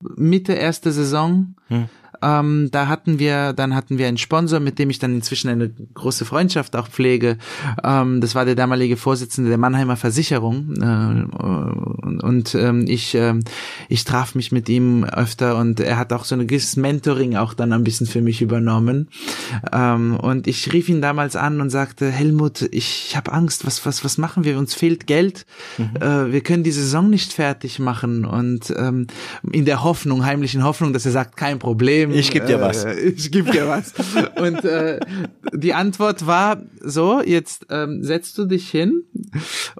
Mitte 0.00 0.52
erste 0.52 0.92
Saison. 0.92 1.54
Hm. 1.68 1.88
Ähm, 2.22 2.68
da 2.70 2.88
hatten 2.88 3.18
wir, 3.18 3.52
dann 3.52 3.74
hatten 3.74 3.98
wir 3.98 4.08
einen 4.08 4.18
Sponsor, 4.18 4.60
mit 4.60 4.78
dem 4.78 4.90
ich 4.90 4.98
dann 4.98 5.14
inzwischen 5.14 5.48
eine 5.48 5.68
große 5.68 6.24
Freundschaft 6.24 6.76
auch 6.76 6.88
pflege. 6.88 7.38
Ähm, 7.82 8.20
das 8.20 8.34
war 8.34 8.44
der 8.44 8.54
damalige 8.54 8.96
Vorsitzende 8.96 9.50
der 9.50 9.58
Mannheimer 9.58 9.96
Versicherung. 9.96 10.74
Äh, 10.76 12.22
und 12.22 12.54
ähm, 12.54 12.84
ich, 12.88 13.14
äh, 13.14 13.34
ich 13.88 14.04
traf 14.04 14.34
mich 14.34 14.52
mit 14.52 14.68
ihm 14.68 15.04
öfter 15.04 15.56
und 15.56 15.80
er 15.80 15.98
hat 15.98 16.12
auch 16.12 16.24
so 16.24 16.34
ein 16.34 16.46
gewisses 16.46 16.76
Mentoring 16.76 17.36
auch 17.36 17.54
dann 17.54 17.72
ein 17.72 17.84
bisschen 17.84 18.06
für 18.06 18.20
mich 18.20 18.42
übernommen. 18.42 19.08
Ähm, 19.72 20.16
und 20.16 20.46
ich 20.46 20.72
rief 20.72 20.88
ihn 20.88 21.02
damals 21.02 21.36
an 21.36 21.60
und 21.60 21.70
sagte, 21.70 22.10
Helmut, 22.10 22.68
ich, 22.70 23.16
habe 23.16 23.32
Angst, 23.32 23.66
was, 23.66 23.84
was, 23.86 24.04
was 24.04 24.18
machen 24.18 24.44
wir? 24.44 24.58
Uns 24.58 24.74
fehlt 24.74 25.06
Geld. 25.06 25.46
Mhm. 25.76 25.90
Äh, 26.00 26.32
wir 26.32 26.40
können 26.40 26.62
die 26.62 26.72
Saison 26.72 27.10
nicht 27.10 27.32
fertig 27.32 27.78
machen. 27.78 28.24
Und 28.24 28.72
ähm, 28.76 29.06
in 29.50 29.64
der 29.64 29.82
Hoffnung, 29.84 30.24
heimlichen 30.24 30.64
Hoffnung, 30.64 30.92
dass 30.92 31.06
er 31.06 31.12
sagt, 31.12 31.36
kein 31.36 31.58
Problem 31.58 32.07
Problem. 32.08 32.20
Ich 32.20 32.30
gebe 32.30 32.46
dir 32.46 32.60
was. 32.60 32.84
Äh, 32.84 32.94
ich 33.16 33.30
gebe 33.30 33.50
dir 33.50 33.68
was. 33.68 33.92
Und 34.36 34.64
äh, 34.64 35.00
die 35.52 35.74
Antwort 35.74 36.26
war 36.26 36.62
so, 36.80 37.22
jetzt 37.22 37.66
ähm, 37.70 38.02
setzt 38.02 38.36
du 38.38 38.44
dich 38.46 38.70
hin 38.70 39.04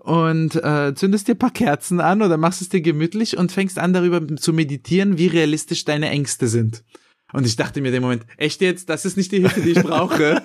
und 0.03 0.57
äh, 0.57 0.95
zündest 0.95 1.29
dir 1.29 1.35
paar 1.35 1.51
Kerzen 1.51 2.01
an 2.01 2.23
oder 2.23 2.37
machst 2.37 2.63
es 2.63 2.69
dir 2.69 2.81
gemütlich 2.81 3.37
und 3.37 3.53
fängst 3.53 3.79
an 3.79 3.93
darüber 3.93 4.37
zu 4.37 4.53
meditieren, 4.53 5.19
wie 5.19 5.27
realistisch 5.27 5.85
deine 5.85 6.11
Ängste 6.11 6.49
sind. 6.49 6.85
Und 7.33 7.47
ich 7.47 7.57
dachte 7.57 7.83
mir 7.83 7.89
in 7.89 7.95
dem 7.95 8.03
Moment, 8.03 8.25
echt 8.39 8.63
jetzt, 8.63 8.89
das 8.89 9.05
ist 9.05 9.19
nicht 9.19 9.33
die 9.33 9.41
Hilfe, 9.41 9.61
die 9.61 9.73
ich 9.73 9.83
brauche. 9.83 10.43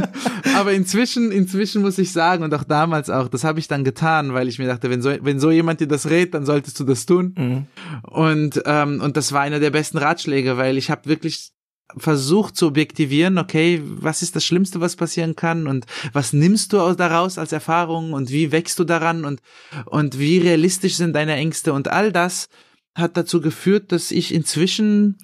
Aber 0.56 0.72
inzwischen, 0.72 1.30
inzwischen 1.30 1.82
muss 1.82 1.98
ich 1.98 2.10
sagen, 2.10 2.42
und 2.42 2.54
auch 2.54 2.64
damals 2.64 3.10
auch, 3.10 3.28
das 3.28 3.44
habe 3.44 3.58
ich 3.58 3.68
dann 3.68 3.84
getan, 3.84 4.32
weil 4.32 4.48
ich 4.48 4.58
mir 4.58 4.66
dachte, 4.66 4.88
wenn 4.88 5.02
so, 5.02 5.12
wenn 5.20 5.40
so 5.40 5.50
jemand 5.50 5.80
dir 5.80 5.88
das 5.88 6.08
rät, 6.08 6.32
dann 6.32 6.46
solltest 6.46 6.80
du 6.80 6.84
das 6.84 7.04
tun. 7.04 7.34
Mhm. 7.36 7.66
Und, 8.10 8.62
ähm, 8.64 9.02
und 9.02 9.18
das 9.18 9.32
war 9.32 9.42
einer 9.42 9.60
der 9.60 9.70
besten 9.70 9.98
Ratschläge, 9.98 10.56
weil 10.56 10.78
ich 10.78 10.90
habe 10.90 11.06
wirklich 11.06 11.52
versucht 11.98 12.56
zu 12.56 12.68
objektivieren, 12.68 13.36
okay, 13.36 13.82
was 13.84 14.22
ist 14.22 14.34
das 14.34 14.46
Schlimmste, 14.46 14.80
was 14.80 14.96
passieren 14.96 15.36
kann 15.36 15.66
und 15.66 15.84
was 16.14 16.32
nimmst 16.32 16.72
du 16.72 16.78
daraus 16.94 17.36
als 17.36 17.52
Erfahrung 17.52 18.14
und 18.14 18.30
wie 18.30 18.52
wächst 18.52 18.78
du 18.78 18.84
daran 18.84 19.26
und, 19.26 19.40
und 19.84 20.18
wie 20.18 20.38
realistisch 20.38 20.96
sind 20.96 21.14
deine 21.14 21.34
Ängste 21.34 21.74
und 21.74 21.88
all 21.88 22.10
das 22.10 22.48
hat 22.94 23.16
dazu 23.18 23.42
geführt, 23.42 23.92
dass 23.92 24.10
ich 24.10 24.34
inzwischen 24.34 25.18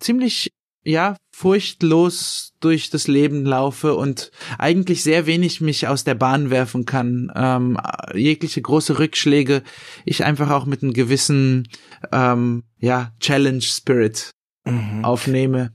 ziemlich 0.00 0.50
ja, 0.82 1.16
furchtlos 1.30 2.52
durch 2.60 2.90
das 2.90 3.06
Leben 3.06 3.44
laufe 3.44 3.94
und 3.94 4.30
eigentlich 4.58 5.02
sehr 5.02 5.26
wenig 5.26 5.60
mich 5.60 5.88
aus 5.88 6.04
der 6.04 6.14
Bahn 6.14 6.50
werfen 6.50 6.86
kann. 6.86 7.30
Ähm, 7.34 7.78
jegliche 8.14 8.62
große 8.62 8.98
Rückschläge 8.98 9.62
ich 10.04 10.24
einfach 10.24 10.50
auch 10.50 10.66
mit 10.66 10.82
einem 10.82 10.92
gewissen 10.92 11.68
ähm, 12.12 12.64
ja, 12.78 13.12
Challenge 13.20 13.60
Spirit 13.60 14.30
mhm. 14.64 15.04
aufnehme. 15.04 15.74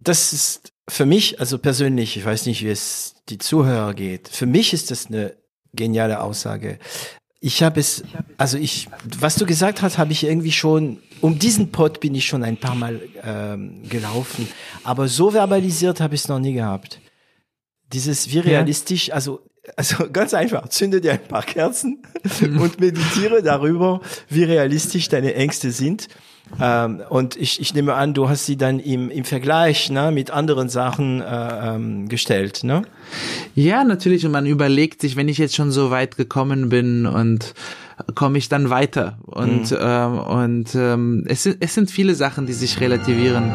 Das 0.00 0.32
ist 0.32 0.72
für 0.88 1.06
mich, 1.06 1.40
also 1.40 1.58
persönlich, 1.58 2.16
ich 2.16 2.24
weiß 2.24 2.46
nicht, 2.46 2.62
wie 2.62 2.70
es 2.70 3.16
die 3.28 3.38
Zuhörer 3.38 3.94
geht, 3.94 4.28
für 4.28 4.46
mich 4.46 4.72
ist 4.72 4.92
das 4.92 5.06
eine 5.06 5.36
geniale 5.72 6.20
Aussage. 6.20 6.78
Ich 7.40 7.62
habe 7.62 7.80
es, 7.80 8.02
also 8.38 8.58
ich, 8.58 8.88
was 9.18 9.36
du 9.36 9.46
gesagt 9.46 9.82
hast, 9.82 9.98
habe 9.98 10.12
ich 10.12 10.24
irgendwie 10.24 10.52
schon, 10.52 10.98
um 11.20 11.38
diesen 11.38 11.70
Pod 11.70 12.00
bin 12.00 12.14
ich 12.14 12.26
schon 12.26 12.42
ein 12.42 12.56
paar 12.56 12.74
Mal 12.74 13.00
ähm, 13.22 13.82
gelaufen, 13.88 14.48
aber 14.84 15.06
so 15.08 15.30
verbalisiert 15.30 16.00
habe 16.00 16.14
ich 16.14 16.22
es 16.22 16.28
noch 16.28 16.38
nie 16.38 16.54
gehabt. 16.54 17.00
Dieses 17.92 18.32
wie 18.32 18.40
realistisch, 18.40 19.12
also 19.12 19.45
also 19.74 20.08
ganz 20.12 20.34
einfach, 20.34 20.68
zünde 20.68 21.00
dir 21.00 21.12
ein 21.12 21.28
paar 21.28 21.42
Kerzen 21.42 21.98
und 22.40 22.80
meditiere 22.80 23.42
darüber, 23.42 24.00
wie 24.28 24.44
realistisch 24.44 25.08
deine 25.08 25.34
Ängste 25.34 25.72
sind. 25.72 26.08
Ähm, 26.60 27.02
und 27.08 27.36
ich, 27.36 27.60
ich 27.60 27.74
nehme 27.74 27.94
an, 27.94 28.14
du 28.14 28.28
hast 28.28 28.46
sie 28.46 28.56
dann 28.56 28.78
im, 28.78 29.10
im 29.10 29.24
Vergleich 29.24 29.90
ne, 29.90 30.12
mit 30.12 30.30
anderen 30.30 30.68
Sachen 30.68 31.20
äh, 31.20 31.74
ähm, 31.74 32.08
gestellt, 32.08 32.62
ne? 32.62 32.82
Ja, 33.56 33.82
natürlich. 33.82 34.24
Und 34.24 34.32
man 34.32 34.46
überlegt 34.46 35.00
sich, 35.00 35.16
wenn 35.16 35.28
ich 35.28 35.38
jetzt 35.38 35.56
schon 35.56 35.72
so 35.72 35.90
weit 35.90 36.16
gekommen 36.16 36.68
bin 36.68 37.06
und 37.06 37.54
komme 38.14 38.38
ich 38.38 38.48
dann 38.48 38.70
weiter. 38.70 39.18
Und, 39.26 39.70
mhm. 39.72 39.78
ähm, 39.80 40.18
und 40.18 40.74
ähm, 40.74 41.24
es, 41.26 41.42
sind, 41.42 41.56
es 41.60 41.74
sind 41.74 41.90
viele 41.90 42.14
Sachen, 42.14 42.46
die 42.46 42.52
sich 42.52 42.80
relativieren. 42.80 43.52